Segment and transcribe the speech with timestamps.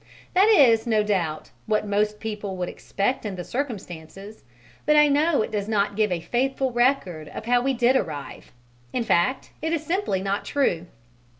[0.33, 4.43] That is, no doubt, what most people would expect in the circumstances,
[4.87, 8.51] but I know it does not give a faithful record of how we did arrive:
[8.93, 10.87] in fact it is simply not true.